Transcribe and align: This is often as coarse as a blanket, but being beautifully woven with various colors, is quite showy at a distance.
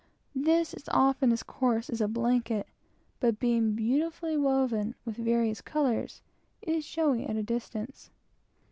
This 0.33 0.73
is 0.73 0.89
often 0.89 1.31
as 1.31 1.43
coarse 1.43 1.87
as 1.87 2.01
a 2.01 2.07
blanket, 2.07 2.65
but 3.19 3.37
being 3.37 3.75
beautifully 3.75 4.35
woven 4.35 4.95
with 5.05 5.15
various 5.17 5.61
colors, 5.61 6.23
is 6.63 6.77
quite 6.83 6.83
showy 6.85 7.23
at 7.27 7.35
a 7.35 7.43
distance. 7.43 8.09